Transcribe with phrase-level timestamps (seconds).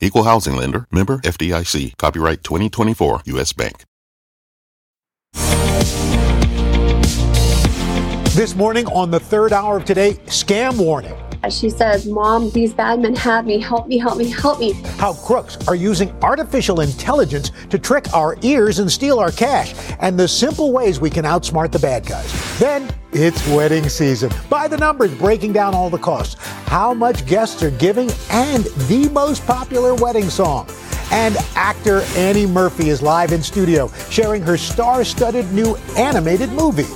[0.00, 3.84] Equal housing lender, member FDIC, copyright 2024 US Bank.
[8.34, 11.14] This morning on the third hour of today, scam warning.
[11.50, 13.60] She says, Mom, these bad men have me.
[13.60, 14.72] Help me, help me, help me.
[14.98, 20.18] How crooks are using artificial intelligence to trick our ears and steal our cash, and
[20.18, 22.58] the simple ways we can outsmart the bad guys.
[22.58, 24.30] Then it's wedding season.
[24.50, 26.34] By the numbers, breaking down all the costs,
[26.66, 30.68] how much guests are giving, and the most popular wedding song.
[31.12, 36.86] And actor Annie Murphy is live in studio, sharing her star studded new animated movie.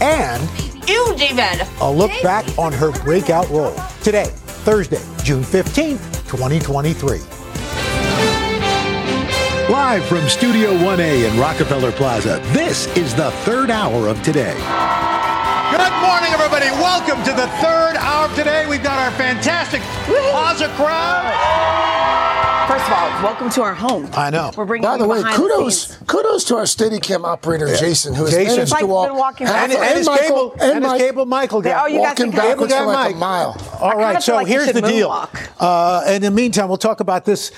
[0.00, 0.42] And
[0.86, 1.66] Ew, David.
[1.80, 3.74] a look back on her breakout role.
[4.02, 4.26] Today,
[4.64, 7.20] Thursday, June 15th, 2023.
[9.70, 14.52] Live from Studio 1A in Rockefeller Plaza, this is the third hour of today.
[15.72, 16.66] Good morning, everybody.
[16.82, 18.66] Welcome to the third hour of today.
[18.68, 22.43] We've got our fantastic Plaza crowd.
[22.66, 24.08] First of all, welcome to our home.
[24.14, 24.50] I know.
[24.56, 28.32] We're bringing By the way, kudos the kudos to our Steadicam operator Jason, who has
[28.32, 28.56] Jason.
[28.56, 31.78] managed to walk been walking And, and his Michael- cable, and, his cable Michael guy.
[31.82, 33.16] Oh, you walking can kind of- backwards for guy like a Mike.
[33.18, 33.56] mile.
[33.80, 35.10] All kinda right, feel so like here's should the deal.
[35.10, 35.48] moonwalk.
[35.60, 37.50] Uh, in the meantime, we'll talk about this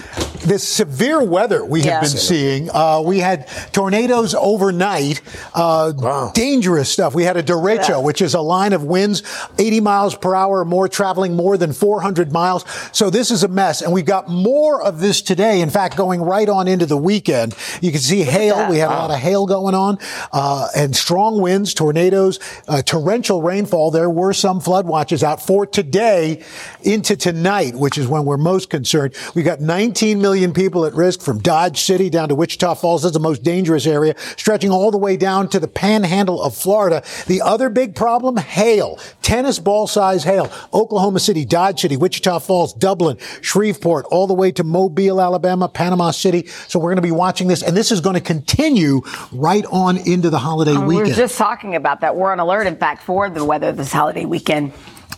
[0.47, 2.01] this severe weather we have Yeah.
[2.01, 2.71] been seeing.
[2.73, 5.21] Uh, we had tornadoes overnight,
[5.55, 6.31] uh, Wow.
[6.35, 7.15] dangerous stuff.
[7.15, 7.97] We had a derecho, Yeah.
[7.99, 9.23] which is a line of winds
[9.59, 12.65] 80 miles per hour or more, traveling more than 400 miles.
[12.93, 15.61] So this is a mess, and we've got more of this today.
[15.61, 18.69] In fact, going right on into the weekend, you can see hail.
[18.71, 19.99] We had a lot of hail going on,
[20.33, 23.91] uh, and strong winds, tornadoes, uh, torrential rainfall.
[23.91, 26.41] There were some flood watches out for today
[26.83, 29.13] into tonight, which is when we're most concerned.
[29.35, 33.03] We've got 19 million people at risk from Dodge City down to Wichita Falls.
[33.03, 37.03] That's the most dangerous area, stretching all the way down to the panhandle of Florida.
[37.27, 40.53] The other big problem, hail, tennis ball size hail.
[40.75, 46.11] Oklahoma City, Dodge City, Wichita Falls, Dublin, Shreveport, all the way to Mobile, Alabama, Panama
[46.11, 46.47] City.
[46.69, 49.01] So we're going to be watching this, and this is going to continue
[49.33, 50.89] right on into the holiday weekend.
[50.89, 52.15] We were just talking about that.
[52.15, 54.73] We're on alert, in fact, for the weather this holiday weekend.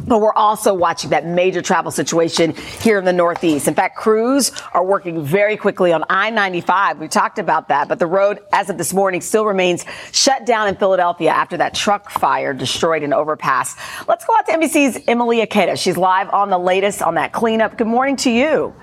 [0.07, 3.69] But we're also watching that major travel situation here in the Northeast.
[3.69, 6.99] In fact, crews are working very quickly on I-95.
[6.99, 10.69] We talked about that, but the road, as of this morning, still remains shut down
[10.69, 13.77] in Philadelphia after that truck fire destroyed an overpass.
[14.07, 15.79] Let's go out to NBC's Emily Ikeda.
[15.79, 17.77] She's live on the latest on that cleanup.
[17.77, 18.75] Good morning to you.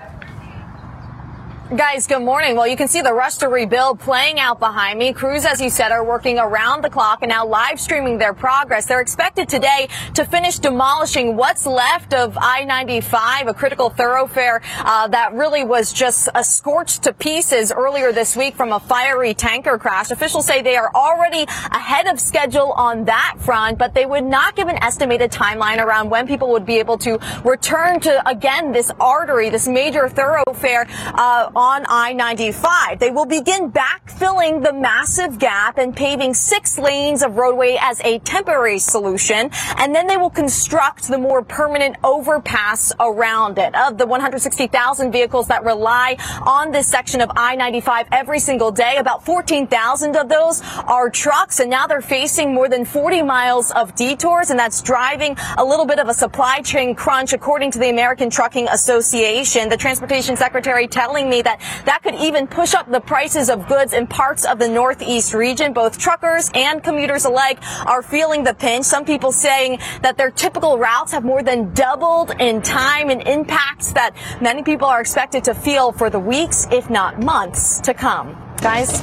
[1.74, 2.54] Guys, good morning.
[2.54, 5.12] Well, you can see the rush to rebuild playing out behind me.
[5.12, 8.86] Crews, as you said, are working around the clock and now live streaming their progress.
[8.86, 15.32] They're expected today to finish demolishing what's left of I-95, a critical thoroughfare uh, that
[15.32, 20.12] really was just uh, scorched to pieces earlier this week from a fiery tanker crash.
[20.12, 24.54] Officials say they are already ahead of schedule on that front, but they would not
[24.54, 28.92] give an estimated timeline around when people would be able to return to, again, this
[29.00, 32.98] artery, this major thoroughfare uh, on I-95.
[32.98, 38.18] They will begin backfilling the massive gap and paving six lanes of roadway as a
[38.18, 43.74] temporary solution, and then they will construct the more permanent overpass around it.
[43.74, 49.24] Of the 160,000 vehicles that rely on this section of I-95 every single day, about
[49.24, 54.50] 14,000 of those are trucks, and now they're facing more than 40 miles of detours,
[54.50, 58.28] and that's driving a little bit of a supply chain crunch, according to the American
[58.28, 59.70] Trucking Association.
[59.70, 63.92] The Transportation Secretary telling me that that could even push up the prices of goods
[63.92, 65.72] in parts of the Northeast region.
[65.72, 68.84] Both truckers and commuters alike are feeling the pinch.
[68.84, 73.92] Some people saying that their typical routes have more than doubled in time and impacts
[73.92, 78.36] that many people are expected to feel for the weeks, if not months to come.
[78.60, 79.02] Guys?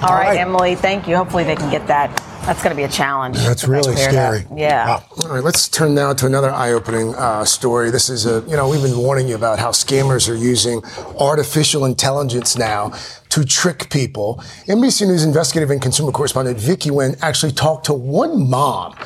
[0.00, 0.38] All right, right.
[0.38, 1.16] Emily, thank you.
[1.16, 2.10] Hopefully they can get that.
[2.48, 3.36] That's going to be a challenge.
[3.36, 3.98] That's really up.
[3.98, 4.46] scary.
[4.56, 4.86] Yeah.
[4.88, 5.04] Wow.
[5.24, 7.90] All right, let's turn now to another eye-opening uh, story.
[7.90, 10.82] This is a, you know, we've been warning you about how scammers are using
[11.20, 12.94] artificial intelligence now
[13.28, 14.42] to trick people.
[14.66, 18.96] NBC News investigative and consumer correspondent Vicky Nguyen actually talked to one mom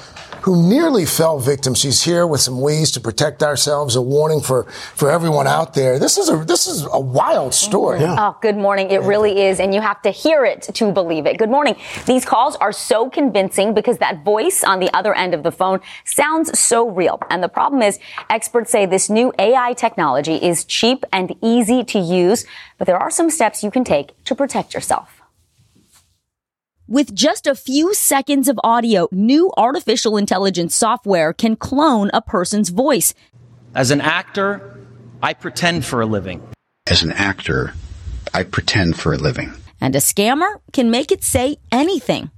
[0.43, 1.75] who nearly fell victim.
[1.75, 5.99] She's here with some ways to protect ourselves, a warning for, for everyone out there.
[5.99, 8.01] This is a, this is a wild story.
[8.03, 8.91] Oh, good morning.
[8.91, 9.61] It really is.
[9.61, 11.39] And you have to hear it to believe it.
[11.39, 11.77] Good morning.
[12.07, 15.81] These calls are so convincing because that voice on the other end of the phone
[16.05, 17.21] sounds so real.
[17.31, 17.99] And the problem is
[18.29, 22.45] experts say this new AI technology is cheap and easy to use,
[22.79, 25.22] but there are some steps you can take to protect yourself.
[26.89, 32.71] With just a few seconds of audio, new artificial intelligence software can clone a person's
[32.71, 33.15] voice.
[33.73, 34.81] As an actor,
[35.23, 36.43] I pretend for a living.
[36.91, 37.73] As an actor,
[38.35, 39.53] I pretend for a living.
[39.81, 42.31] And a scammer can make it say anything.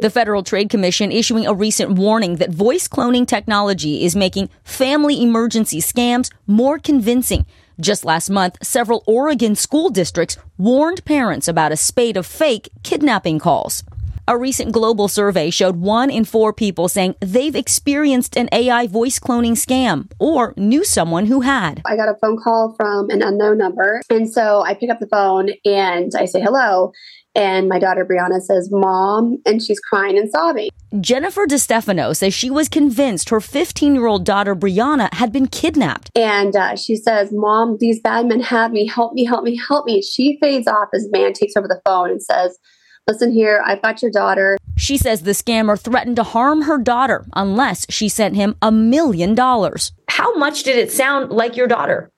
[0.00, 5.20] The Federal Trade Commission issuing a recent warning that voice cloning technology is making family
[5.20, 7.46] emergency scams more convincing.
[7.80, 13.40] Just last month, several Oregon school districts warned parents about a spate of fake kidnapping
[13.40, 13.82] calls.
[14.26, 19.18] A recent global survey showed one in four people saying they've experienced an AI voice
[19.18, 21.82] cloning scam or knew someone who had.
[21.84, 24.00] I got a phone call from an unknown number.
[24.08, 26.92] And so I pick up the phone and I say hello.
[27.34, 30.70] And my daughter Brianna says, Mom, and she's crying and sobbing.
[31.02, 36.10] Jennifer DeStefano says she was convinced her 15 year old daughter Brianna had been kidnapped.
[36.14, 38.86] And uh, she says, Mom, these bad men have me.
[38.86, 40.00] Help me, help me, help me.
[40.00, 42.58] She fades off as man takes over the phone and says,
[43.06, 44.56] Listen here, I've got your daughter.
[44.78, 49.34] She says the scammer threatened to harm her daughter unless she sent him a million
[49.34, 49.92] dollars.
[50.08, 52.10] How much did it sound like your daughter?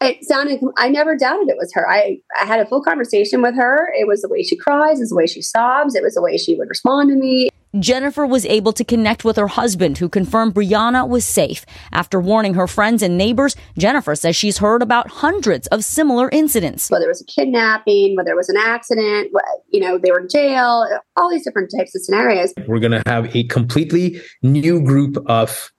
[0.00, 1.86] It sounded, I never doubted it was her.
[1.86, 3.92] I, I had a full conversation with her.
[3.98, 6.22] It was the way she cries, it was the way she sobs, it was the
[6.22, 7.50] way she would respond to me.
[7.80, 11.66] Jennifer was able to connect with her husband, who confirmed Brianna was safe.
[11.92, 16.88] After warning her friends and neighbors, Jennifer says she's heard about hundreds of similar incidents.
[16.88, 19.32] Whether it was a kidnapping, whether it was an accident,
[19.70, 20.86] you know, they were in jail,
[21.16, 22.54] all these different types of scenarios.
[22.68, 25.72] We're going to have a completely new group of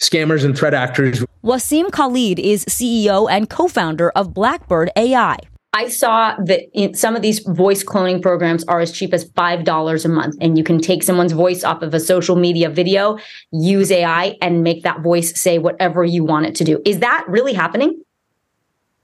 [0.00, 1.24] scammers and threat actors.
[1.44, 5.36] Wasim Khaled is CEO and co-founder of Blackbird AI.
[5.74, 10.08] I saw that some of these voice cloning programs are as cheap as $5 a
[10.08, 10.36] month.
[10.40, 13.18] And you can take someone's voice off of a social media video,
[13.52, 16.82] use AI, and make that voice say whatever you want it to do.
[16.84, 18.02] Is that really happening?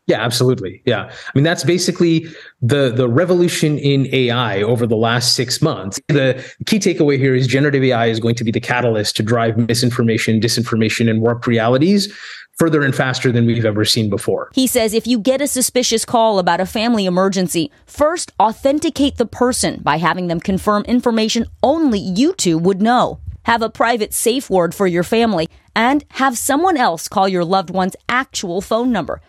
[0.09, 0.83] Yeah, absolutely.
[0.87, 1.05] Yeah.
[1.05, 2.27] I mean, that's basically
[2.63, 6.01] the, the revolution in AI over the last six months.
[6.09, 9.59] The key takeaway here is generative AI is going to be the catalyst to drive
[9.59, 12.11] misinformation, disinformation, and warped realities
[12.59, 14.51] further and faster than we've ever seen before.
[14.53, 19.27] He says if you get a suspicious call about a family emergency, first authenticate the
[19.27, 23.21] person by having them confirm information only you two would know.
[23.45, 27.71] Have a private safe word for your family and have someone else call your loved
[27.71, 29.21] one's actual phone number.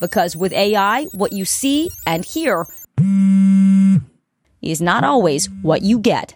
[0.00, 2.66] Because with AI, what you see and hear
[4.62, 6.34] is not always what you get.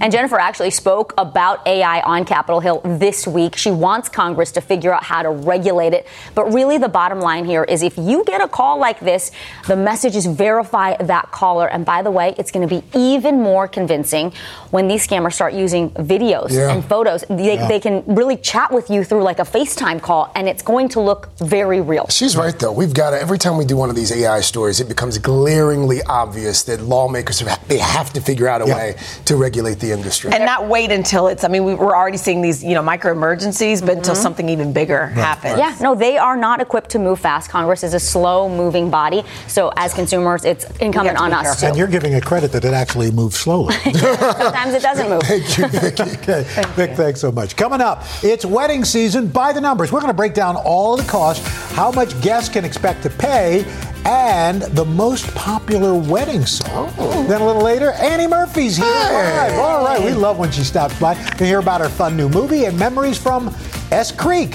[0.00, 3.56] And Jennifer actually spoke about AI on Capitol Hill this week.
[3.56, 6.06] She wants Congress to figure out how to regulate it.
[6.34, 9.30] But really, the bottom line here is if you get a call like this,
[9.66, 11.68] the message is verify that caller.
[11.68, 14.32] And by the way, it's going to be even more convincing
[14.70, 16.72] when these scammers start using videos yeah.
[16.72, 17.24] and photos.
[17.28, 17.68] They, yeah.
[17.68, 21.00] they can really chat with you through like a FaceTime call, and it's going to
[21.00, 22.06] look very real.
[22.08, 22.72] She's right, though.
[22.72, 26.02] We've got to, every time we do one of these AI stories, it becomes glaringly
[26.02, 28.76] obvious that lawmakers have, they have to figure out a yeah.
[28.76, 30.30] way to regulate the industry.
[30.32, 33.12] And not wait until it's, I mean, we, are already seeing these, you know, micro
[33.12, 33.98] emergencies, but mm-hmm.
[33.98, 35.54] until something even bigger right, happens.
[35.54, 35.58] Right.
[35.58, 37.50] Yeah, no, they are not equipped to move fast.
[37.50, 39.22] Congress is a slow moving body.
[39.48, 41.62] So as consumers, it's incumbent on us.
[41.62, 43.74] And you're giving a credit that it actually moves slowly.
[43.84, 45.22] Sometimes it doesn't move.
[45.22, 46.04] Thank you, Vicky.
[46.24, 46.44] Okay.
[46.44, 46.96] Thank Vic, you.
[46.96, 47.56] thanks so much.
[47.56, 49.92] Coming up, it's wedding season by the numbers.
[49.92, 53.64] We're going to break down all the costs, how much guests can expect to pay,
[54.04, 56.92] and the most popular wedding song.
[56.98, 57.26] Oh.
[57.26, 58.86] Then a little later, Annie Murphy's here.
[58.86, 59.56] Hey.
[59.58, 62.66] All right, we love when she stops by to hear about her fun new movie
[62.66, 63.54] and memories from
[63.90, 64.54] S Creek.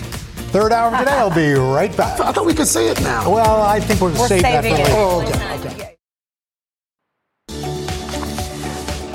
[0.51, 1.12] Third hour of today.
[1.12, 2.19] I'll be right back.
[2.19, 3.31] I thought we could say it now.
[3.31, 5.35] Well, I think we're, we're save saving that for later.
[5.38, 5.71] Oh, okay.
[5.74, 5.88] okay.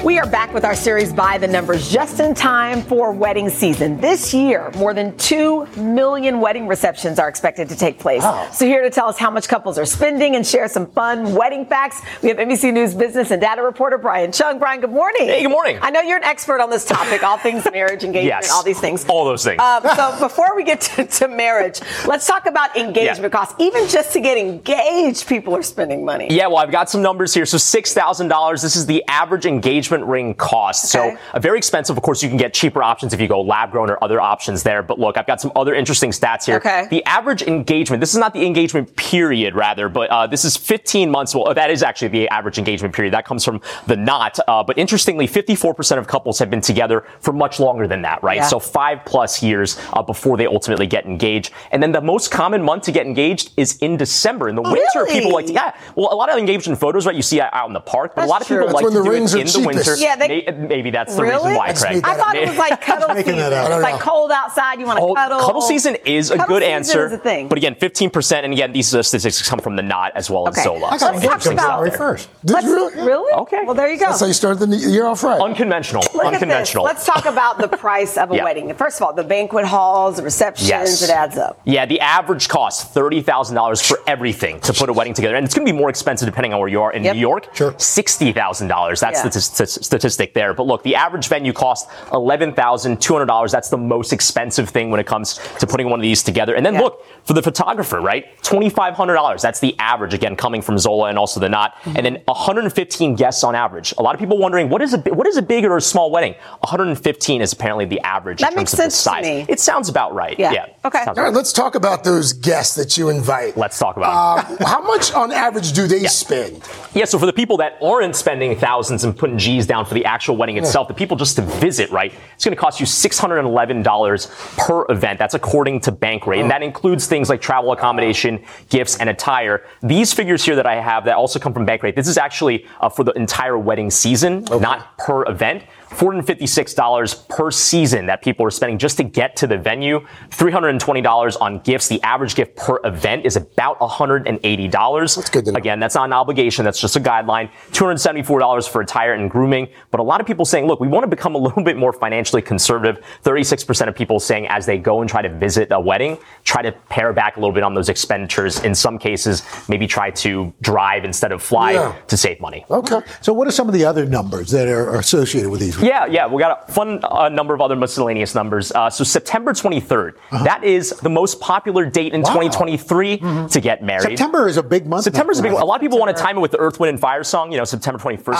[0.04, 3.98] We are back with our series by the numbers just in time for wedding season.
[4.02, 8.22] This year, more than 2 million wedding receptions are expected to take place.
[8.22, 8.50] Wow.
[8.50, 11.64] So here to tell us how much couples are spending and share some fun wedding
[11.64, 14.58] facts, we have NBC News business and data reporter Brian Cheung.
[14.58, 15.26] Brian, good morning.
[15.26, 15.78] Hey, good morning.
[15.80, 18.80] I know you're an expert on this topic, all things marriage, engagement, yes, all these
[18.80, 19.06] things.
[19.08, 19.58] All those things.
[19.58, 23.38] Um, so before we get to, to marriage, let's talk about engagement yeah.
[23.38, 23.54] costs.
[23.58, 26.26] Even just to get engaged, people are spending money.
[26.28, 27.46] Yeah, well, I've got some numbers here.
[27.46, 30.94] So $6,000, this is the average engagement ring costs.
[30.94, 31.14] Okay.
[31.14, 31.96] So uh, very expensive.
[31.96, 34.62] Of course, you can get cheaper options if you go lab grown or other options
[34.62, 34.82] there.
[34.82, 36.56] But look, I've got some other interesting stats here.
[36.56, 36.86] Okay.
[36.90, 41.10] The average engagement, this is not the engagement period rather, but uh, this is 15
[41.10, 41.34] months.
[41.34, 43.14] Well, that is actually the average engagement period.
[43.14, 44.38] That comes from the knot.
[44.48, 48.36] Uh, but interestingly, 54% of couples have been together for much longer than that, right?
[48.36, 48.46] Yeah.
[48.46, 51.52] So five plus years uh, before they ultimately get engaged.
[51.70, 54.48] And then the most common month to get engaged is in December.
[54.48, 55.12] In the oh, winter, really?
[55.12, 55.76] people like to, yeah.
[55.94, 57.14] Well, a lot of engagement photos, right?
[57.14, 58.74] You see out in the park, but That's a lot of people true.
[58.74, 59.83] like to do it in the winter.
[59.92, 60.02] Answer.
[60.02, 61.34] Yeah, they- maybe that's the Really?
[61.36, 61.94] reason why, Let's Craig.
[61.96, 63.38] make I thought it was like cuddle Making season.
[63.38, 63.66] that up.
[63.66, 64.10] I don't It's like oh.
[64.10, 65.40] cold outside, you want to Oh, cuddle.
[65.40, 67.06] cuddle season is a Cuddle good answer.
[67.06, 67.48] is a thing.
[67.48, 68.44] But again, 15%.
[68.44, 70.64] And again, these statistics come from the Knot as well as Okay.
[70.64, 70.88] Zola.
[70.88, 72.28] I So got Let's talk about- January first.
[72.44, 73.06] Did Let's- you really?
[73.06, 73.32] Really?
[73.34, 73.60] Okay.
[73.64, 74.06] Well, there you go.
[74.06, 75.40] That's how you started the year off right.
[75.40, 76.02] Unconventional.
[76.14, 76.88] Look Unconventional.
[76.88, 77.06] At this.
[77.08, 78.44] Let's talk about the price of a Yeah.
[78.44, 78.72] wedding.
[78.74, 81.02] First of all, the banquet halls, the receptions, Yes.
[81.02, 81.60] it adds up.
[81.64, 85.44] Yeah, the average cost thirty thousand dollars for everything to put a wedding together, and
[85.44, 86.92] it's going to be more expensive depending on where you are.
[86.92, 87.14] In Yep.
[87.14, 87.74] New York, Sure.
[87.78, 89.00] sixty thousand dollars.
[89.00, 89.28] That's Yeah.
[89.28, 90.54] the t- t- statistic there.
[90.54, 93.52] But look, the average venue costs eleven thousand two hundred dollars.
[93.52, 96.54] That's the most expensive thing when it comes to putting one of these together.
[96.54, 96.80] And then Yeah.
[96.80, 98.24] look for the photographer, right?
[98.42, 99.42] Twenty five hundred dollars.
[99.42, 101.74] That's the average again, coming from Zola and also the Knot.
[101.82, 101.96] Mm-hmm.
[101.96, 103.94] And then one hundred and fifteen guests on average.
[103.98, 105.80] A lot of people wondering what is a bi- what is a big or a
[105.80, 106.34] small wedding?
[106.60, 108.40] One hundred and fifteen is apparently the average.
[108.40, 109.24] That in makes terms of the sense to size.
[109.24, 109.46] me.
[109.48, 110.38] It sounds about right.
[110.38, 110.52] Yeah.
[110.52, 110.66] Yeah.
[110.84, 110.98] Okay.
[111.00, 111.16] All right.
[111.24, 113.56] right, let's talk about those guests that you invite.
[113.56, 114.38] Let's talk about.
[114.60, 116.62] Uh, how much on average do they spend?
[116.94, 120.04] Yeah, so for the people that aren't spending thousands and putting G's down for the
[120.04, 122.12] actual wedding itself, the people just to visit, right?
[122.34, 125.18] It's going to cost you $611 per event.
[125.18, 126.40] That's according to Bankrate.
[126.40, 129.64] And that includes things like travel accommodation, gifts, and attire.
[129.82, 132.88] These figures here that I have that also come from Bankrate, this is actually uh,
[132.88, 135.64] for the entire wedding season, not per event.
[135.94, 140.00] $456 per season that people are spending just to get to the venue.
[140.30, 141.88] $320 on gifts.
[141.88, 145.16] The average gift per event is about $180.
[145.16, 145.56] That's good.
[145.56, 146.64] Again, that's not an obligation.
[146.64, 147.50] That's just a guideline.
[147.72, 149.68] $274 for attire and grooming.
[149.90, 151.92] But a lot of people saying, look, we want to become a little bit more
[151.92, 153.04] financially conservative.
[153.22, 156.18] 36% of people saying as they go and try to visit a wedding,
[156.54, 158.60] try to pare back a little bit on those expenditures.
[158.60, 161.94] In some cases, maybe try to drive instead of fly Yeah.
[162.06, 162.64] to save money.
[162.70, 163.00] Okay.
[163.20, 165.76] So, what are some of the other numbers that are associated with these?
[165.82, 168.70] Yeah, yeah, we got a fun uh, number of other miscellaneous numbers.
[168.70, 173.18] Uh, so September 23rd, that is the most popular date in 2023
[173.48, 174.02] to get married.
[174.02, 175.04] September is a big month.
[175.04, 175.56] September's a big now.
[175.56, 175.62] one.
[175.64, 177.50] A lot of people want to time it with the Earth, Wind, and Fire song.
[177.50, 178.38] You know, September 21st.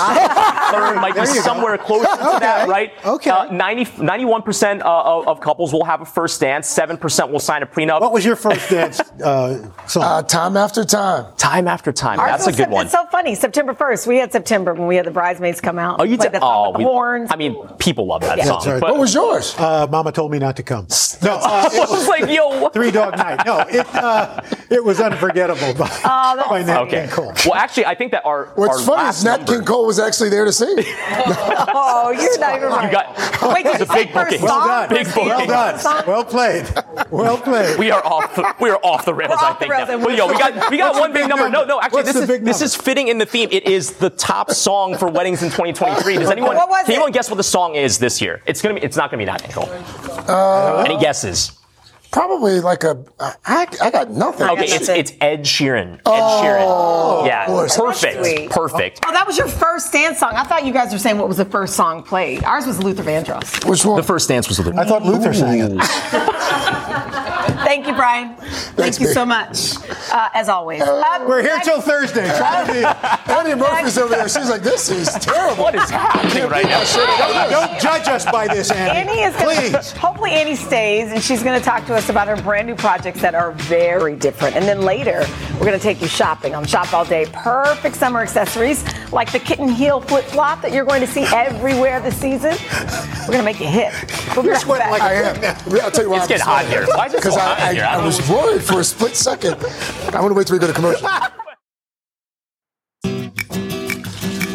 [0.70, 1.40] Third might be There you go.
[1.42, 2.92] somewhere closer to that, right?
[3.04, 3.30] okay.
[3.30, 6.72] Uh, 90, 91% uh, of, of couples will have a first dance.
[6.72, 8.03] 7% will sign a prenup.
[8.04, 10.02] What was your first dance uh, song?
[10.02, 11.24] Uh, time after time.
[11.38, 12.20] time after time.
[12.20, 12.84] Ours That's a good Sep- one.
[12.84, 13.34] It's so funny.
[13.34, 16.00] September 1st, we had September when we had the bridesmaids come out.
[16.00, 16.32] Oh, you did?
[16.32, 17.30] that song Oh, with the we- horns.
[17.32, 18.44] I mean, people love that Yeah.
[18.44, 18.62] song.
[18.66, 18.78] Right.
[18.82, 19.54] but- What was yours?
[19.58, 20.86] Uh, Mama told me not to come.
[21.22, 22.68] No, uh, it I was like, yo.
[22.68, 23.40] Three Dog Night.
[23.46, 27.00] No, it uh, it was unforgettable by, Oh, that's by Nat Okay.
[27.06, 27.32] King Cole.
[27.46, 29.86] Well, actually, I think that our What's our funny last is Nat number- King Cole
[29.86, 30.76] was actually there to sing.
[30.78, 32.84] oh, you're not even right.
[32.84, 34.42] You got Wait, did it's you a big first booking.
[34.44, 34.88] Well done.
[34.90, 35.26] Big booking.
[35.28, 36.04] Well done.
[36.06, 36.66] Well played.
[37.10, 37.78] Well played.
[37.78, 38.34] We are off.
[38.34, 39.30] The, we are off the rails.
[39.30, 39.72] We're I off the think.
[39.72, 39.96] rails, now.
[39.98, 41.48] Well, we're- yo, we got we got one big big number.
[41.48, 41.80] No, no.
[41.80, 43.48] Actually, What's this is this is fitting in the theme.
[43.52, 46.16] It is the top song for weddings in 2023.
[46.18, 46.56] Does anyone?
[46.56, 46.94] What was can it?
[46.96, 48.42] anyone guess what the song is this year?
[48.46, 48.82] It's gonna be.
[48.82, 49.64] It's not gonna be Nat King
[50.28, 51.52] Uh, Any guesses?
[52.12, 53.04] Probably like a.
[53.44, 54.46] I, I got nothing.
[54.48, 55.00] Okay, it's nothing.
[55.00, 55.94] it's Ed Sheeran.
[55.94, 57.26] Ed Oh, Sheeran.
[57.26, 57.76] Yeah, course.
[57.76, 59.00] perfect, perfect.
[59.04, 60.30] Oh, that was your first dance song.
[60.34, 62.44] I thought you guys were saying what was the first song played.
[62.44, 63.68] Ours was Luther Vandross.
[63.68, 63.96] Which one?
[63.96, 64.72] The first dance was the.
[64.78, 65.70] I thought Luther sang it.
[67.64, 68.34] Thank you, Brian.
[68.36, 69.14] Thank Thanks, you babe.
[69.14, 69.76] so much.
[70.12, 70.82] Uh, as always.
[70.82, 72.26] Uh, We're here till Thursday.
[72.36, 74.28] Try to be- Murphy's over there.
[74.28, 75.62] She's like, this is terrible.
[75.64, 76.82] What is happening right now?
[76.84, 79.10] Don't, don't judge us by this, Andy.
[79.10, 79.92] Annie is going Please.
[79.92, 82.74] to, hopefully Annie stays and she's going to talk to us about her brand new
[82.74, 84.56] projects that are very different.
[84.56, 87.26] And then later, we're going to take you shopping on Shop All Day.
[87.32, 92.00] Perfect summer accessories like the kitten heel flip flop that you're going to see everywhere
[92.00, 92.54] this season.
[93.22, 93.92] We're going to make you hip.
[94.34, 95.00] We'll be right sweating back.
[95.00, 95.80] like I am.
[95.82, 96.18] I'll tell you why.
[96.18, 96.86] It's getting hot here.
[96.86, 97.78] Why is it so Because hot I.
[97.78, 99.54] I, I was worried for a split second.
[100.06, 101.08] I'm going to wait till we go to commercial.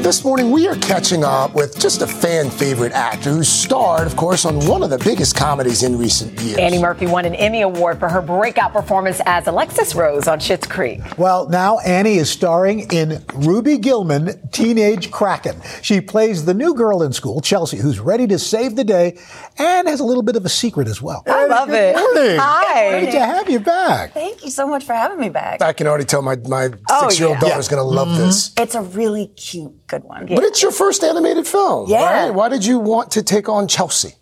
[0.09, 4.15] This morning, we are catching up with just a fan favorite actor who starred, of
[4.15, 6.57] course, on one of the biggest comedies in recent years.
[6.57, 10.65] Annie Murphy won an Emmy Award for her breakout performance as Alexis Rose on Schitt's
[10.65, 10.99] Creek.
[11.19, 15.61] Well, now Annie is starring in Ruby Gillman, Teenage Kraken.
[15.83, 19.15] She plays the new girl in school, Chelsea, who's ready to save the day
[19.59, 21.21] and has a little bit of a secret as well.
[21.27, 21.95] I love Good it.
[21.95, 22.39] morning.
[22.39, 22.89] Hi.
[22.99, 24.13] Great to have you back.
[24.13, 25.61] Thank you so much for having me back.
[25.61, 27.49] I can already tell my, my Oh, six year old yeah.
[27.49, 28.17] daughter's going to love Mm-hmm.
[28.25, 28.53] this.
[28.57, 30.25] It's a really cute, good one.
[30.27, 31.89] But it's your first animated film.
[31.89, 32.25] Yeah.
[32.25, 32.33] Right?
[32.33, 34.13] Why did you want to take on Chelsea?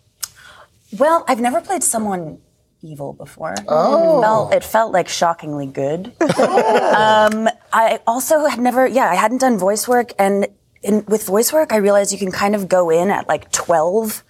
[0.98, 2.38] Well, I've never played someone
[2.82, 3.54] evil before.
[3.68, 4.18] Oh.
[4.18, 6.06] It felt, it felt like shockingly good.
[6.22, 10.12] um, I also had never, yeah, I hadn't done voice work.
[10.18, 10.46] And
[10.82, 14.22] in, with voice work, I realized you can kind of go in at like 12,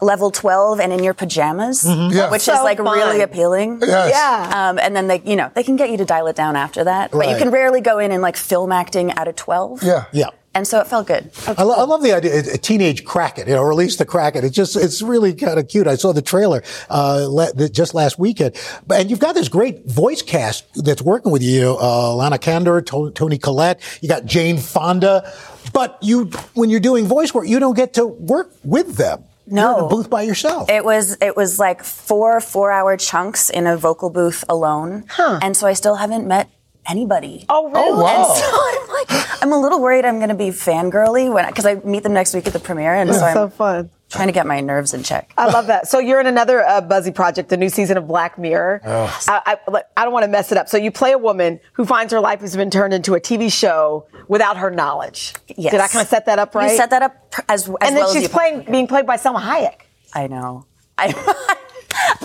[0.00, 2.30] level 12, and in your pajamas, Yeah.
[2.30, 2.96] which So is like fun.
[2.98, 3.80] really appealing.
[3.82, 4.10] Yes.
[4.10, 4.68] Yeah.
[4.70, 6.84] Um, and then they, you know, they can get you to dial it down after
[6.84, 7.10] that.
[7.12, 9.82] But you can rarely go in and like film acting at a 12.
[9.82, 10.04] Yeah.
[10.12, 10.30] Yeah.
[10.56, 11.30] And so it felt good.
[11.46, 14.42] I, lo- I love the idea, a teenage Kraken, you know, release the Kraken.
[14.42, 15.86] It's just, it's really kind of cute.
[15.86, 18.56] I saw the trailer, uh, le- just last weekend.
[18.86, 22.80] But, and you've got this great voice cast that's working with you, uh, Lana Condor,
[22.80, 23.82] to- Toni Collette.
[24.00, 25.30] You got Jane Fonda.
[25.74, 29.24] But you, when you're doing voice work, you don't get to work with them.
[29.48, 29.62] No.
[29.70, 30.70] You're in a booth by yourself.
[30.70, 35.38] It was it was like four four hour chunks in a vocal booth alone, Huh.
[35.40, 36.48] and so I still haven't met
[36.88, 37.44] anybody.
[37.48, 37.90] Oh, really?
[37.90, 38.16] Oh, wow.
[38.16, 41.66] And so I'm like, I'm a little worried I'm going to be fangirly when because
[41.66, 43.90] I meet them next week at the premiere, and so I'm so fun.
[44.08, 45.32] trying to get my nerves in check.
[45.36, 45.88] I love that.
[45.88, 48.80] So you're in another uh, Buzzy project, the new season of Black Mirror.
[48.84, 50.68] I, I, I don't want to mess it up.
[50.68, 53.52] So you play a woman who finds her life has been turned into a TV
[53.52, 55.34] show without her knowledge.
[55.56, 55.72] Yes.
[55.72, 56.70] Did I kind of set that up right?
[56.70, 59.06] You set that up as, as and then well as she's you playing, being played
[59.06, 59.80] by Salma Hayek.
[60.14, 60.66] I know.
[60.98, 61.55] I,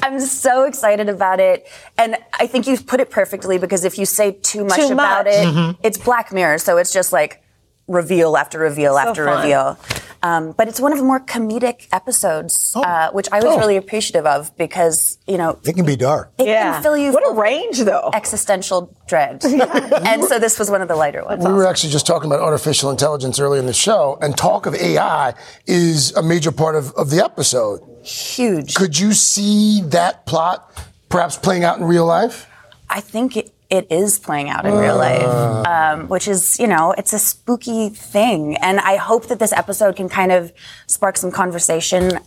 [0.02, 1.68] I'm so excited about it.
[1.98, 5.26] And I think you've put it perfectly because if you say too much Too about
[5.26, 5.34] much.
[5.34, 5.82] it, Mm-hmm.
[5.84, 6.58] it's Black Mirror.
[6.60, 7.44] So it's just like
[7.88, 9.42] reveal after reveal after fun.
[9.42, 9.78] reveal.
[10.24, 13.60] Um, but it's one of the more comedic episodes, uh, which I was Oh.
[13.60, 16.32] really appreciative of because, you know, it can be dark.
[16.38, 16.74] it Yeah.
[16.74, 18.12] can fill you What a range, though.
[18.14, 19.44] existential dread.
[19.44, 21.44] and so this was one of the lighter ones.
[21.44, 24.76] We were actually just talking about artificial intelligence earlier in the show, and talk of
[24.76, 25.34] AI
[25.66, 27.82] is a major part of, of the episode.
[28.04, 28.76] Huge.
[28.76, 32.48] Could you see that plot perhaps playing out in real life?
[32.90, 35.24] I think it, it is playing out in real life,
[35.68, 38.58] um, which is, you know, it's a spooky thing.
[38.58, 40.52] And I hope that this episode can kind of
[40.88, 42.20] spark some conversation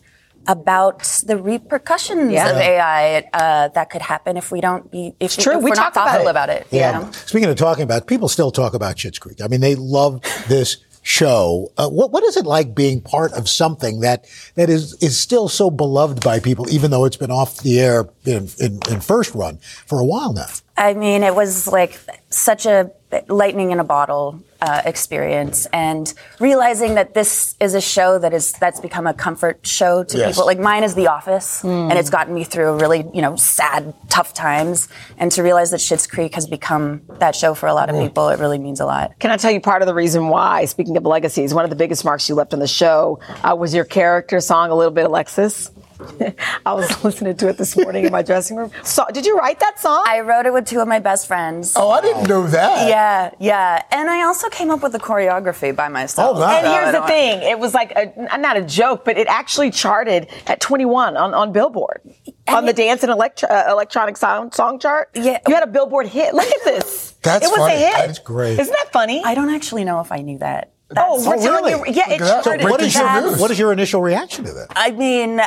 [0.46, 2.50] about the repercussions Yeah.
[2.50, 5.54] of AI uh, that could happen if we don't be, if, true.
[5.56, 6.26] if We we're not talk about it.
[6.28, 6.66] about it.
[6.70, 6.98] you Yeah.
[7.00, 7.10] know?
[7.12, 9.40] Speaking of talking about, people still talk about Schitt's Creek.
[9.42, 11.70] I mean, they love this show.
[11.76, 14.24] Uh, what what is it like being part of something that
[14.56, 18.08] that is is still so beloved by people, even though it's been off the air
[18.24, 20.46] in, in, in first run for a while now?
[20.76, 22.90] I mean, it was like such a
[23.28, 28.52] lightning in a bottle uh, experience, and realizing that this is a show that is
[28.52, 30.32] that's become a comfort show to Yes.
[30.34, 30.46] people.
[30.46, 34.32] Like mine is The Office, and it's gotten me through really you know sad, tough
[34.32, 34.88] times.
[35.18, 38.28] And to realize that Schitt's Creek has become that show for a lot of people,
[38.30, 39.18] it really means a lot.
[39.18, 41.76] Can I tell you part of the reason why, speaking of legacies, one of the
[41.76, 45.04] biggest marks you left on the show uh, was your character song, A Little Bit
[45.04, 45.70] Alexis?
[46.66, 48.70] I was listening to it this morning in my dressing room.
[48.82, 50.04] So, did you write that song?
[50.06, 51.74] I wrote it with two of my best friends.
[51.76, 52.88] Oh, I didn't know that.
[52.88, 56.36] Yeah, yeah, and I also came up with the choreography by myself.
[56.36, 56.64] Oh, nice.
[56.64, 60.28] And here's the thing: it was like a, not a joke, but it actually charted
[60.46, 62.00] at 21 on, on Billboard
[62.48, 65.10] on the dance and electro, uh, electronic sound song chart.
[65.14, 65.38] Yeah.
[65.46, 66.34] you had a Billboard hit.
[66.34, 67.12] Look at this.
[67.22, 67.74] That's it was funny.
[67.74, 68.06] a hit.
[68.06, 68.58] That's great.
[68.58, 69.22] Isn't that funny?
[69.24, 70.73] I don't actually know if I knew that.
[70.96, 71.90] Oh, we're telling really?
[71.90, 71.94] you.
[71.94, 72.44] Yeah, it Look at that.
[72.44, 72.68] charted.
[72.70, 74.66] What is your what is your initial reaction to that?
[74.76, 75.46] I mean, uh,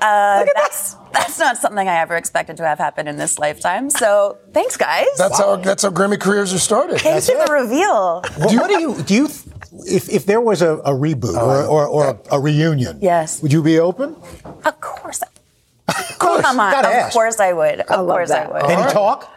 [0.00, 3.90] uh, that's that's not something I ever expected to have happen in this lifetime.
[3.90, 5.06] So thanks, guys.
[5.18, 7.00] That's how that's how Grammy careers are started.
[7.00, 8.22] Thanks for the reveal.
[8.36, 9.14] What, what do you do?
[9.14, 9.28] You
[9.86, 13.42] if if there was a, a reboot or or, or a, a reunion, Yes.
[13.42, 14.16] would you be open?
[14.64, 15.22] Of course.
[15.88, 16.72] Of course, Come on.
[16.74, 17.12] Of ask.
[17.12, 17.80] course I would.
[17.80, 18.48] Of love course that.
[18.48, 18.70] I would.
[18.70, 19.30] Any talk?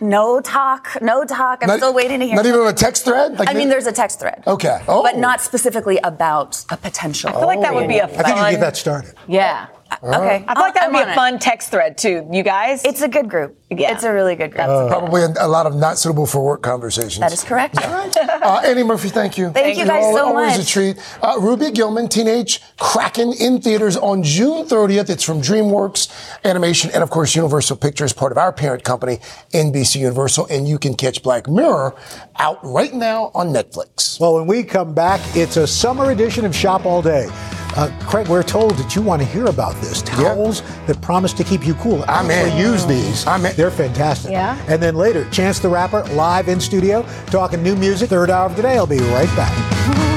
[0.00, 1.00] No talk.
[1.00, 1.60] No talk.
[1.62, 2.36] I'm Not- still waiting to hear.
[2.36, 3.38] Not even a text thread.
[3.38, 4.42] Like I mean, there's a text thread.
[4.46, 4.82] Okay.
[4.88, 5.02] Oh.
[5.02, 7.30] But not specifically about a potential.
[7.30, 8.06] I feel like that would be a oh.
[8.06, 8.52] I think you fun.
[8.52, 9.14] get that started.
[9.26, 9.66] Yeah.
[10.02, 10.44] Okay.
[10.46, 11.14] I feel like that I'm would be on a it.
[11.14, 12.28] fun text thread too.
[12.30, 12.84] You guys.
[12.84, 13.58] It's a good group.
[13.70, 13.92] Yeah.
[13.92, 14.66] It's a really good group.
[14.66, 17.18] probably a, a lot of not suitable for work conversations.
[17.20, 17.76] that is correct.
[17.78, 19.50] Uh, Annie Murphy, thank you.
[19.50, 20.96] Thank you guys so Always a treat.
[21.22, 25.10] Uh, Ruby Gillman, Teenage Kraken in theaters on June 30th.
[25.10, 26.08] It's from DreamWorks
[26.44, 29.18] Animation and, of course, Universal Pictures, part of our parent company,
[29.52, 30.46] NBC Universal.
[30.50, 31.94] And you can catch Black Mirror
[32.38, 34.18] out right now on Netflix.
[34.20, 37.28] Well, when we come back, it's a summer edition of Shop All Day.
[37.76, 40.02] Uh, Craig, we're told that you want to hear about this.
[40.02, 42.02] Towels that promise to keep you cool.
[42.08, 42.72] I I'm actually in.
[42.72, 43.26] use these.
[43.26, 43.54] I'm in.
[43.56, 44.30] They're fantastic.
[44.32, 44.60] Yeah?
[44.68, 48.10] And then later, Chance the Rapper live in studio talking new music.
[48.10, 48.76] Third hour of the day.
[48.76, 49.52] I'll be right back.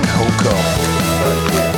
[0.08, 1.72] Coco.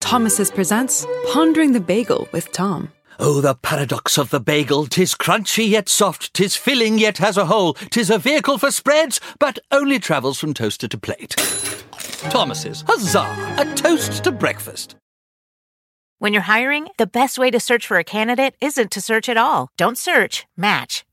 [0.00, 2.92] Thomas's presents Pondering the Bagel with Tom.
[3.20, 4.86] Oh, the paradox of the bagel.
[4.86, 7.74] Tis crunchy yet soft, tis filling yet has a hole.
[7.74, 11.36] Tis a vehicle for spreads, but only travels from toaster to plate.
[12.30, 13.54] Thomas's, huzzah!
[13.58, 14.96] A toast to breakfast.
[16.18, 19.36] When you're hiring, the best way to search for a candidate isn't to search at
[19.36, 19.68] all.
[19.76, 21.04] Don't search, match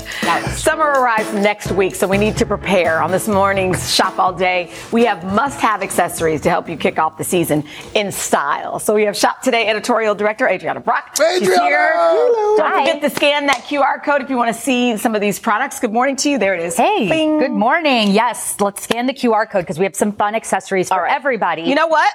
[0.56, 3.00] Summer arrives next week, so we need to prepare.
[3.02, 6.98] On this morning's Shop All Day, we have must have accessories to help you kick
[6.98, 8.78] off the season in style.
[8.78, 11.16] So we have Shop Today editorial director Adrianna Brach.
[11.16, 11.60] She's Adrianna!
[11.60, 11.92] here.
[11.94, 12.56] Hello.
[12.56, 12.86] Don't Hi.
[12.86, 15.80] forget to scan that QR code if you want to see some of these products.
[15.80, 16.38] Good morning to you.
[16.38, 16.76] There it is.
[16.76, 17.38] Hey, Bing.
[17.38, 18.10] good morning.
[18.10, 21.62] Yes, let's scan the QR code because we have some fun accessories for everybody.
[21.62, 22.12] You know what?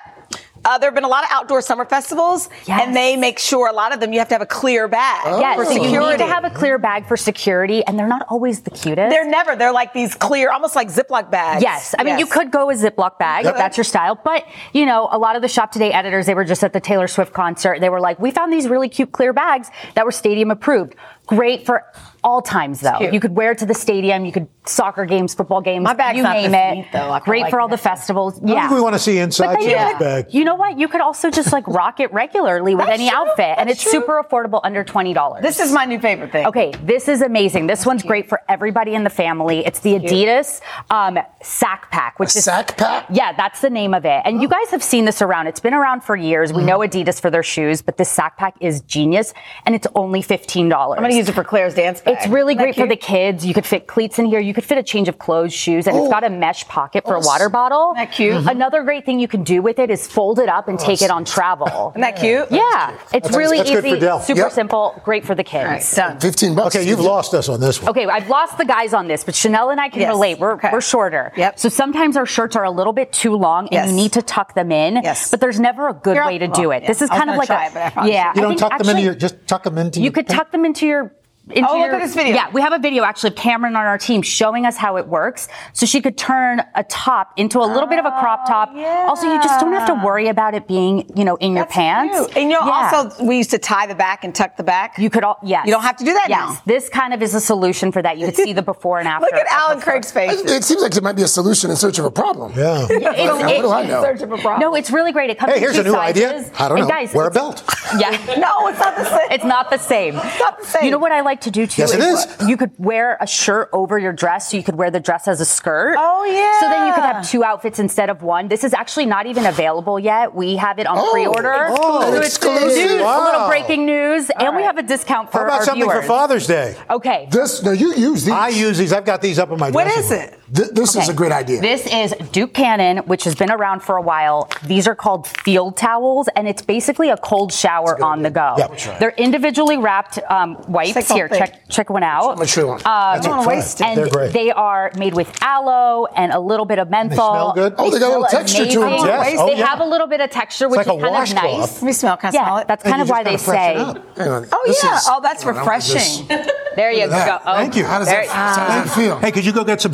[0.64, 3.74] Uh, there have been a lot of outdoor summer festivals, and they make sure a
[3.74, 6.12] lot of them you have to have a clear bag Yes, for so you security.
[6.12, 9.10] need to have a clear bag for security, and they're not always the cutest.
[9.10, 9.56] They're never.
[9.56, 11.64] They're like these clear, almost like Ziploc bags.
[11.64, 13.54] Yes, I mean you could go with Ziploc bag Yep.
[13.54, 16.36] if that's your style, but you know a lot of the Shop Today editors they
[16.36, 17.80] were just at the Taylor Swift concert.
[17.80, 20.96] They were like, we found these really cute clear bags that were stadium approved.
[21.26, 21.86] Great for
[22.24, 23.00] all times though.
[23.00, 24.26] You could wear it to the stadium.
[24.26, 25.84] You could soccer games, football games.
[25.84, 26.76] My bag's you not name it.
[26.76, 27.20] neat, though.
[27.24, 28.40] Great like for all the festivals.
[28.42, 30.26] I yeah, think we want to see inside But then you bag.
[30.30, 30.78] You know what?
[30.78, 33.18] You could also just like rock it regularly with That's any true.
[33.18, 33.92] outfit, and it's true.
[33.92, 35.42] super affordable, under twenty dollars.
[35.42, 36.46] This is my new favorite thing.
[36.46, 37.68] Okay, this is amazing.
[37.68, 39.66] This one's great for everybody in the family.
[39.66, 43.08] It's the Adidas um, Sack Pack, which is Sack pack?
[43.10, 44.22] Yeah, that's the name of it.
[44.26, 45.48] And you guys have seen this around.
[45.48, 46.54] It's been around for years.
[46.54, 49.34] We know Adidas for their shoes, but this Sack Pack is genius,
[49.66, 50.98] and it's only fifteen dollars.
[50.98, 52.11] I'm going to use it for Claire's dance bag.
[52.12, 53.46] It's really great for the kids.
[53.46, 54.40] You could fit cleats in here.
[54.40, 57.16] You could fit a change of clothes, shoes, and it's got a mesh pocket for
[57.16, 57.94] a water bottle.
[57.96, 58.34] Isn't that cute?
[58.36, 58.48] Mm-hmm.
[58.48, 61.10] Another great thing you can do with it is fold it up and take it
[61.12, 61.68] on travel.
[61.92, 62.48] Isn't that cute?
[62.52, 64.20] Yeah, it's That's- really that's good easy, for Dell.
[64.20, 64.52] super Yep.
[64.52, 65.98] simple, great for the kids.
[65.98, 66.20] All right, done.
[66.20, 66.76] 15 bucks.
[66.76, 67.90] Okay, you've lost us on this one.
[67.92, 70.10] Okay, I've lost the guys on this, but Sheinelle and I can Yes.
[70.10, 70.40] relate.
[70.40, 70.70] We're, Okay.
[70.72, 71.32] we're shorter.
[71.38, 71.60] Yep.
[71.60, 73.90] So sometimes our shirts are a little bit too long and Yes.
[73.90, 75.00] you need to tuck them in.
[75.04, 75.32] Yes.
[75.32, 76.82] But there's never a good Here, way to well, do it.
[76.84, 76.88] yeah.
[76.88, 78.32] This is kind of like a it, but I probably yeah.
[78.36, 80.86] You don't tuck them into your, just tuck them into You could tuck them into
[80.88, 81.14] your.
[81.50, 82.36] Into Oh, look at this video.
[82.36, 85.08] Yeah, we have a video actually of Cameron on our team showing us how it
[85.08, 85.48] works.
[85.74, 88.70] So she could turn a top into a little bit of a crop oh, top.
[89.10, 91.74] Also, you just don't have to worry about it being, you know, in your That's
[91.74, 92.16] pants.
[92.18, 92.38] cute.
[92.38, 92.92] And you know, Yeah.
[92.94, 94.98] also we used to tie the back and tuck the back.
[95.00, 95.66] You could all, yes.
[95.66, 96.40] You don't have to do that yes.
[96.54, 96.62] now.
[96.66, 98.18] This kind of is a solution for that.
[98.20, 99.26] You could see the before and after.
[99.26, 100.40] Look at Alan Craig's face.
[100.42, 102.54] It, it seems like it might be a solution in search of a problem.
[102.56, 102.84] Yeah.
[102.90, 103.98] It's- what do I know?
[103.98, 104.60] In Search of a problem.
[104.62, 105.32] No, it's really great.
[105.32, 106.24] It comes Hey, here's two a new sizes.
[106.24, 106.52] idea.
[106.60, 106.94] I don't And know.
[106.94, 107.64] Guys, Wear a belt.
[108.00, 108.12] Yeah.
[108.38, 109.28] no, it's not the same.
[109.32, 110.16] It's not the same.
[110.16, 110.86] It's not the same.
[110.86, 111.84] You know what I like to do too?
[111.84, 112.28] Yes, it is.
[112.50, 115.40] You could wear a shirt over your dress, so you could wear the dress as
[115.40, 115.96] a skirt.
[115.98, 116.60] Oh, yeah.
[116.60, 118.50] So then you could have two outfits instead of one.
[118.50, 120.36] This is actually not even available yet.
[120.36, 121.68] We have it on Oh, pre-order.
[121.70, 122.68] oh, so it's exclusive.
[122.92, 126.02] news, a little breaking news, and we have a discount for How about something viewers.
[126.02, 126.76] for Father's Day?
[126.90, 127.28] Okay.
[127.32, 128.34] This, no, you use these.
[128.34, 128.92] I use these.
[128.92, 130.20] I've got these up in my What dressing is room.
[130.22, 130.40] it?
[130.54, 131.62] Th- this is a great idea.
[131.62, 134.50] This is Duke Cannon, which has been around for a while.
[134.66, 138.56] These are called field towels, and it's basically a cold shower on the go.
[138.58, 138.70] Yep.
[138.70, 139.00] That's right.
[139.00, 140.94] They're individually wrapped um, wipes.
[140.94, 142.38] Check Here, check check one out.
[142.38, 142.86] much you want?
[142.86, 143.88] Um, That's don't wanna waste it.
[143.88, 144.34] and They're great.
[144.34, 147.54] they are made with aloe and a little bit of menthol.
[147.54, 147.76] They smell good?
[147.78, 149.36] Oh, they got a little smell texture to them, Yes.
[149.40, 149.66] Oh, they yeah.
[149.68, 151.44] have a little bit of texture, which like is a kind of washcloth.
[151.60, 151.82] nice.
[151.82, 152.18] Let me smell.
[152.18, 152.68] Can I smell Yeah, it?
[152.68, 153.76] that's kind you of why they say.
[153.78, 154.04] on.
[154.18, 154.96] Oh yeah.
[154.98, 156.48] is- oh, that's Hold on, let me just- refreshing.
[156.76, 157.40] There you go.
[157.44, 157.84] Thank you.
[157.86, 159.20] How does that, how does that feel?
[159.20, 159.94] Hey, could you go get some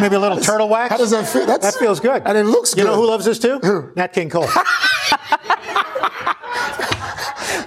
[0.00, 0.90] Maybe a little turtle wax?
[0.90, 1.46] How does that feel?
[1.46, 2.22] That's, That feels good.
[2.24, 2.82] And it looks good.
[2.82, 3.58] You know who loves this too?
[3.62, 3.92] Who?
[3.96, 4.46] Nat King Cole.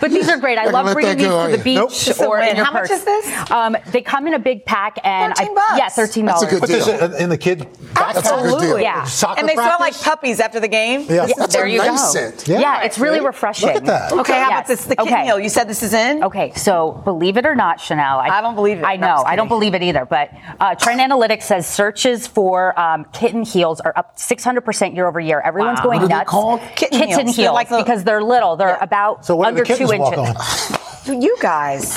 [0.05, 0.59] But these are great.
[0.59, 2.19] I Not love bringing these go, to the beach Nope.
[2.29, 2.55] Or in win.
[2.57, 3.51] your How much is this?
[3.51, 6.41] Um, they come in a big pack, and 13 I, yeah, thirteen dollars.
[6.41, 7.03] That's a good Put this deal.
[7.15, 7.59] in, in the kid
[7.95, 8.33] That's a good deal.
[8.45, 8.81] Absolutely.
[8.83, 9.03] Yeah.
[9.05, 11.01] Soccer and they smell like puppies after the game.
[11.09, 11.25] Yeah.
[11.37, 11.95] That's There a you nice go.
[12.19, 12.47] scent.
[12.47, 12.59] Yeah.
[12.59, 13.25] Yeah, it's really See?
[13.25, 13.67] refreshing.
[13.69, 14.11] Look at that.
[14.11, 14.83] Okay, how about this?
[14.85, 15.23] The kitten Okay.
[15.25, 15.39] heel.
[15.39, 16.23] You said this is in.
[16.23, 18.19] Okay, so believe it or not, Sheinelle.
[18.29, 18.83] I don't believe it.
[18.83, 19.23] I know.
[19.25, 20.05] I'm I don't believe it either.
[20.05, 25.41] But uh, Trendalytics says searches for um, kitten heels are up 600% year over year.
[25.41, 25.83] Everyone's Wow.
[25.85, 26.29] going What are they nuts.
[26.29, 26.61] called?
[26.75, 27.35] Kitten Kitten heels.
[27.35, 28.55] heels, They're like the- because they're little.
[28.55, 30.77] They're about So under the two kittens walk
[31.07, 31.21] on?
[31.21, 31.95] You guys.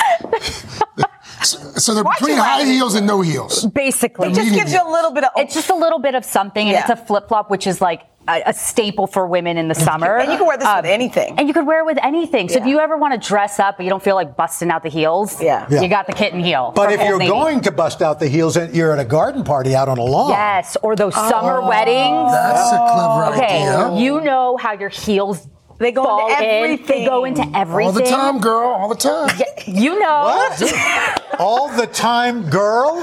[1.43, 3.65] So they're Why'd between high heels and no heels.
[3.67, 5.31] Basically, It just gives you a little bit of.
[5.37, 6.81] It's just a little bit of something, and Yeah.
[6.81, 10.19] it's a flip flop, which is like a, a staple for women in the summer.
[10.19, 11.37] And you can wear this Um, with anything.
[11.39, 12.51] And you could wear it with anything.
[12.51, 14.83] So if you ever want to dress up, but you don't feel like busting out
[14.83, 15.65] the heels, Yeah.
[15.71, 15.81] Yeah.
[15.81, 16.73] you got the kitten heel.
[16.75, 17.31] But if you're Navy.
[17.31, 20.03] going to bust out the heels and you're at a garden party out on a
[20.05, 20.31] lawn.
[20.31, 21.69] yes, or those summer Oh.
[21.69, 22.33] weddings.
[22.33, 23.97] That's a clever Okay, idea.
[23.97, 25.49] you know how your heels
[25.79, 26.51] They go fall into in.
[26.65, 26.99] everything.
[26.99, 27.87] They go into everything.
[27.87, 28.69] All the time, girl.
[28.69, 29.31] All the time.
[29.67, 30.49] You know.
[31.39, 32.97] All the time, girl.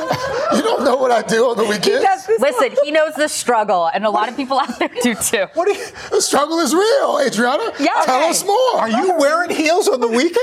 [0.53, 2.05] You don't know what I do on the weekends.
[2.39, 5.45] Listen, he knows the struggle, and a lot of people out there do too.
[5.53, 5.77] What you,
[6.09, 7.79] the struggle is real, Adrianna.
[7.79, 7.93] Yeah.
[8.03, 8.29] Tell Okay.
[8.29, 8.75] us more.
[8.75, 10.35] Are you wearing heels on the weekend?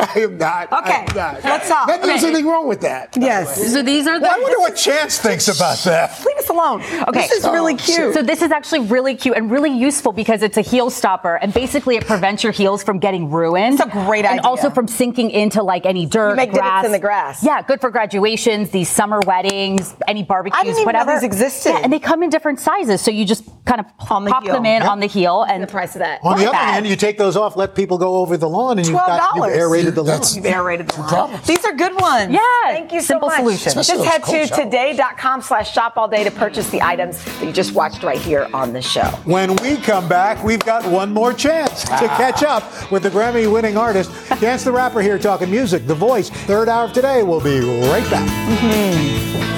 [0.00, 0.72] I am not.
[0.72, 1.44] Okay, am not.
[1.44, 1.88] let's talk.
[1.88, 3.12] Not that there's anything wrong with that.
[3.12, 3.26] by the.
[3.26, 3.72] Yes.
[3.72, 4.22] So these are the.
[4.22, 6.24] Well, I wonder what Chance thinks about that.
[6.24, 6.80] Leave us alone.
[7.08, 7.20] Okay.
[7.20, 7.76] This is really oh.
[7.76, 8.14] cute.
[8.14, 11.52] So this is actually really cute and really useful because it's a heel stopper and
[11.52, 13.74] basically it prevents your heels from getting ruined.
[13.74, 14.30] It's a great idea.
[14.30, 16.84] And also from sinking into like any dirt, You make grass.
[16.84, 17.42] in the grass.
[17.42, 21.70] Yeah, good for graduations, these summer weddings, any barbecues, I didn't even know these existed.
[21.70, 24.54] Yeah, and they come in different sizes, so you just kind of On pop heel.
[24.54, 24.90] them in Yep.
[24.90, 26.20] on the heel and the price of that.
[26.22, 26.72] On the other bad.
[26.74, 29.44] hand, you take those off, let people go over the lawn, and you've got you've
[29.46, 30.20] aerated the lawn.
[30.34, 31.38] You've aerated the lawn.
[31.46, 32.32] These are good ones.
[32.32, 33.38] Yeah, Thank you so simple much.
[33.38, 33.68] solution.
[33.68, 34.64] Especially Just head cold to showers.
[34.64, 38.48] today.com slash shop all day to purchase the items that you just watched right here
[38.54, 39.06] on the show.
[39.24, 43.50] When we come back, we've got one more chance to catch up with the Grammy
[43.50, 44.10] winning artist.
[44.40, 46.30] Chance the Rapper here talking music, The Voice.
[46.30, 47.22] Third hour of today.
[47.22, 48.28] We'll be right back.
[48.28, 49.57] The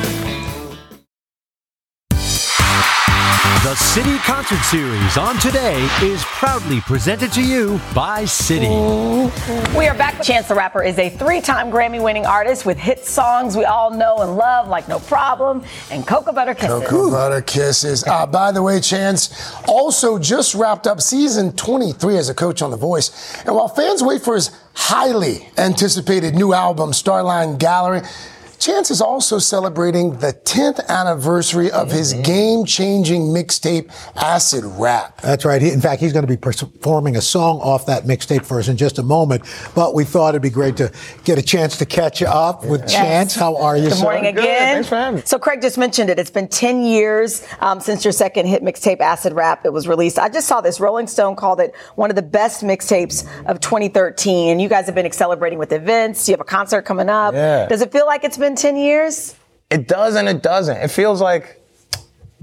[3.80, 8.68] Citi Concert Series on Today is proudly presented to you by Citi.
[9.76, 10.22] We are back.
[10.22, 13.90] Chance the Rapper is a three time Grammy winning artist with hit songs we all
[13.90, 16.82] know and love, like No Problem and Cocoa Butter Kisses.
[16.82, 18.06] Cocoa Butter Kisses.
[18.06, 22.70] Uh, by the way, Chance also just wrapped up season 23 as a coach on
[22.70, 23.42] The Voice.
[23.44, 28.02] And while fans wait for his highly anticipated new album, Starline Gallery,
[28.60, 35.18] Chance is also celebrating the 10th anniversary of his game changing mixtape, Acid Rap.
[35.22, 35.62] That's right.
[35.62, 38.68] He, in fact, he's going to be performing a song off that mixtape for us
[38.68, 39.44] in just a moment.
[39.74, 40.92] But we thought it'd be great to
[41.24, 43.34] get a chance to catch up with Chance.
[43.34, 44.02] How are you, Good sir?
[44.04, 45.24] morning again.
[45.24, 46.18] So Craig just mentioned it.
[46.18, 50.18] It's been 10 years um, since your second hit mixtape, Acid Rap, it was released.
[50.18, 50.80] I just saw this.
[50.80, 54.50] Rolling Stone called it one of the best mixtapes of 2013.
[54.50, 56.28] And you guys have been celebrating with events.
[56.28, 57.32] You have a concert coming up.
[57.32, 57.66] Yeah.
[57.66, 59.34] Does it feel like it's been 10 years?
[59.70, 60.76] It does and it doesn't.
[60.76, 61.60] It feels like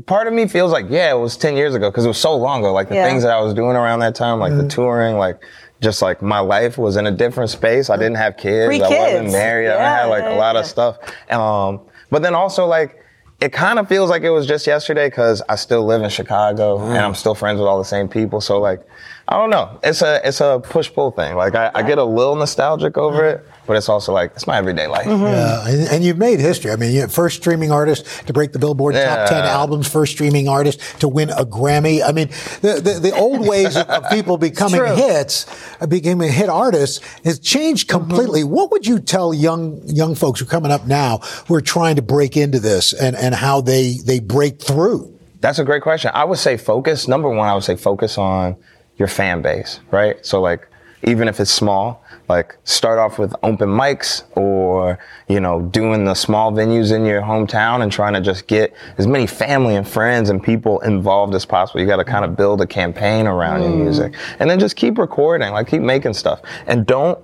[0.05, 2.35] part of me feels like yeah, it was 10 years ago because it was so
[2.35, 2.73] long ago.
[2.73, 3.07] Like the Yeah.
[3.07, 5.39] things that I was doing around that time, like the touring, like
[5.81, 7.89] just like my life was in a different space.
[7.89, 8.67] I didn't have kids.
[8.67, 9.33] Free I wasn't kids.
[9.33, 9.69] married.
[9.69, 10.61] I had like yeah, a lot yeah.
[10.61, 10.97] of stuff.
[11.31, 13.03] Um, but then also like
[13.39, 16.79] it kind of feels like it was just yesterday because I still live in Chicago
[16.79, 18.41] and I'm still friends with all the same people.
[18.41, 18.83] So like,
[19.29, 19.77] I don't know.
[19.83, 21.35] It's a it's a push pull thing.
[21.35, 24.57] Like I, I get a little nostalgic over it, but it's also like it's my
[24.57, 25.05] everyday life.
[25.05, 26.71] Yeah, and, and you've made history.
[26.71, 30.47] I mean, you're first streaming artist to break the Billboard top 10 albums, first streaming
[30.47, 32.01] artist to win a Grammy.
[32.07, 32.29] I mean,
[32.61, 35.45] the, the, the old ways of, people becoming hits,
[35.81, 38.45] uh, becoming hit artists has changed completely.
[38.45, 41.97] What would you tell young, young folks who are coming up now who are trying
[41.97, 45.17] to break into this and, and how they, they break through?
[45.39, 46.11] That's a great question.
[46.13, 47.07] I would say focus.
[47.07, 48.55] Number one, I would say focus on
[48.97, 50.23] your fan base, right?
[50.25, 50.67] So like,
[51.03, 54.97] even if it's small, like start off with open mics or,
[55.29, 59.05] you know, doing the small venues in your hometown and trying to just get as
[59.05, 61.79] many family and friends and people involved as possible.
[61.79, 63.83] You got to kind of build a campaign around your hmm.
[63.83, 67.19] music and then just keep recording, like keep making stuff and don't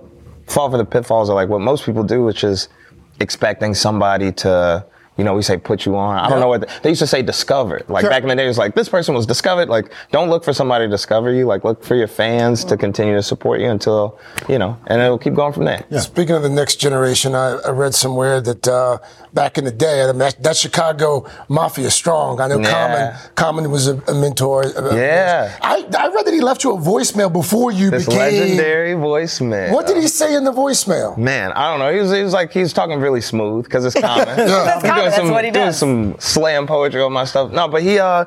[0.46, 2.68] fall for the pitfalls of like what most people do, which is
[3.20, 6.18] expecting somebody to, you know, we say put you on.
[6.18, 7.84] I don't know what they used to say discovered.
[7.88, 8.10] Like Sure.
[8.10, 9.68] back in the day, it was like this person was discovered.
[9.68, 11.46] Like don't look for somebody to discover you.
[11.46, 15.18] Like look for your fans to continue to support you until, you know, and it'll
[15.18, 15.84] keep going from there.
[16.00, 18.98] Speaking of the next generation, I, I read somewhere that uh,
[19.32, 22.40] back in the day, I mean, that, that Chicago mafia strong.
[22.40, 22.70] I know Yeah.
[23.36, 24.64] Common Common was a, a mentor.
[24.66, 25.56] uh, Yeah.
[25.62, 28.18] I, I read that he left you a voicemail before you This became.
[28.18, 29.72] legendary voicemail.
[29.72, 31.16] What did he say in the voicemail?
[31.16, 31.92] Man, I don't know.
[31.92, 34.26] He was, he was like he was talking really smooth because it's common.
[34.36, 35.78] That's He Common, doing that's some, what he doing does.
[35.78, 37.52] some slam poetry on my stuff.
[37.52, 38.24] No, but he uh,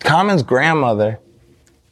[0.00, 1.20] Common's grandmother.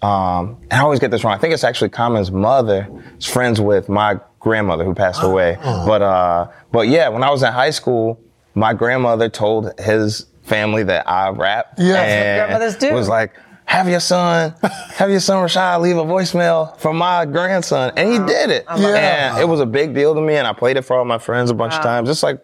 [0.03, 1.35] Um, and I always get this wrong.
[1.35, 5.59] I think it's actually Common's mother is friends with my grandmother who passed away.
[5.63, 8.21] But uh, but yeah, when I was in high school,
[8.55, 11.75] my grandmother told his family that I rap.
[11.79, 11.93] Yeah.
[11.93, 12.93] That's what and grandmothers do.
[12.93, 13.33] Was like.
[13.69, 14.55] Have your son,
[14.91, 18.65] have your son Rashad leave a voicemail for my grandson, and he did it.
[18.77, 19.33] Yeah.
[19.33, 21.19] And it was a big deal to me, and I played it for all my
[21.19, 22.09] friends a bunch of times.
[22.09, 22.39] Just like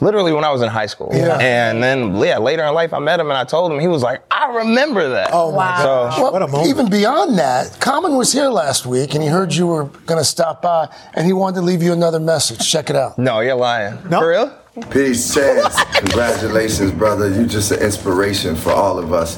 [0.00, 1.10] literally when I was in high school.
[1.12, 1.38] Yeah.
[1.38, 4.02] And then yeah, later in life I met him and I told him he was
[4.02, 5.30] like, I remember that.
[5.32, 5.84] Oh my Wow.
[5.84, 6.16] gosh.
[6.16, 6.68] So what a moment.
[6.68, 10.24] Even beyond that, Common was here last week and he heard you were going to
[10.24, 12.68] stop by and he wanted to leave you another message.
[12.70, 13.18] Check it out.
[13.18, 13.98] no, you're lying.
[14.10, 14.20] No.
[14.20, 14.58] For real?
[14.90, 15.82] Peace, Chance.
[15.98, 17.28] Congratulations, brother.
[17.30, 19.36] You're just an inspiration for all of us.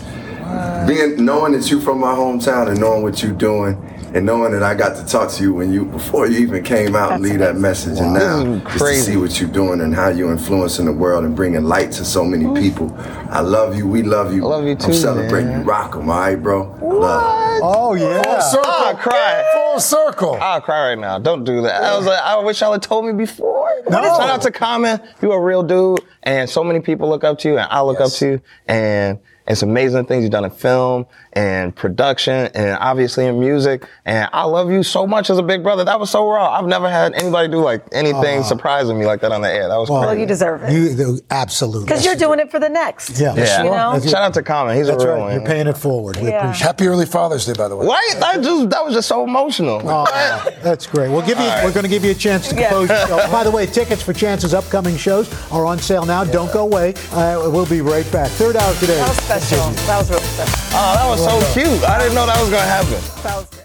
[0.87, 3.77] Being knowing that you're from my hometown and knowing what you're doing,
[4.15, 6.97] and knowing that I got to talk to you when you before you even came
[6.97, 9.95] out and leave that message, and now This just to see what you're doing and
[9.95, 12.95] how you're influencing the world and bringing light to so many people.
[13.31, 13.87] I love you.
[13.87, 14.45] We love you.
[14.45, 15.61] I love you too, I'm celebrating man.
[15.61, 15.67] you.
[15.67, 16.73] Rock 'em, all right, bro.
[16.81, 17.61] I love.
[17.63, 18.23] Oh yeah.
[18.23, 18.71] Full circle.
[18.71, 19.51] I'll cry.
[19.55, 20.39] Full circle.
[20.41, 21.19] I'll cry right now.
[21.19, 21.83] Don't do that.
[21.83, 23.69] I was like, I wish y'all had told me before.
[23.91, 24.03] No.
[24.03, 25.01] Shout out to Common.
[25.23, 26.01] You a real dude.
[26.23, 28.41] And so many people look up to you and I look up to you.
[28.67, 29.19] And
[29.49, 33.87] it's amazing things you've done in film and production and obviously in music.
[34.05, 35.85] And I love you so much as a big brother.
[35.85, 36.51] That was so raw.
[36.53, 39.69] I've never had anybody do like anything surprising me like that on the air.
[39.69, 40.21] That was Well, crazy.
[40.21, 40.73] you deserve it.
[40.73, 41.87] You the- absolutely.
[41.87, 43.19] Because you're doing it for the next.
[43.19, 43.35] Yeah.
[43.35, 43.63] Yeah.
[43.65, 43.93] You know?
[43.95, 44.77] That's Shout out to Common.
[44.77, 45.23] He's That's a real right.
[45.23, 45.33] one.
[45.33, 46.17] You're paying it forward.
[46.19, 46.45] We Yeah.
[46.45, 46.67] appreciate.
[46.67, 47.87] Happy early Father's Day, by the way.
[47.87, 49.81] Wait, that just that was just so emotional.
[49.85, 51.11] Oh, that's great.
[51.11, 51.47] We'll give you.
[51.65, 53.29] We're going to give you a chance to compose your show.
[53.33, 56.25] By the way, tickets for Chance's upcoming shows are on sale now.
[56.25, 56.95] Don't go away.
[57.13, 58.29] Uh, we'll be right back.
[58.33, 58.99] Third hour today.
[59.39, 59.87] That was special.
[59.87, 60.59] That was really special.
[60.73, 61.85] Oh, that was so cute.
[61.89, 63.23] I didn't know that was gonna happen.
[63.23, 63.65] That was great.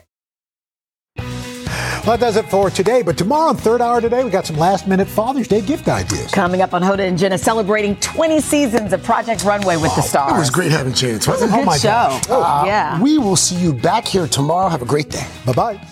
[2.06, 3.02] Well, that does it for today.
[3.02, 6.32] But tomorrow, on third hour today, we got some last minute Father's Day gift ideas.
[6.32, 10.34] Coming up on Hoda and Jenna celebrating 20 seasons of Project Runway with the stars.
[10.34, 12.28] It was great having Chance, wasn't It was a good Oh my show.
[12.28, 12.30] gosh.
[12.30, 13.02] Uh, Yeah.
[13.02, 14.68] We will see you back here tomorrow.
[14.70, 15.26] Have a great day.
[15.46, 15.88] Bye bye.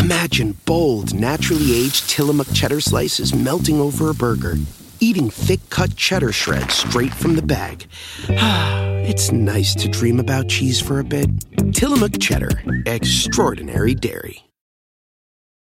[0.00, 4.56] Imagine bold, naturally aged Tillamook cheddar slices melting over a burger,
[5.00, 7.86] eating thick cut cheddar shreds straight from the bag.
[9.08, 11.30] It's nice to dream about cheese for a bit.
[11.72, 14.47] Tillamook cheddar, extraordinary dairy.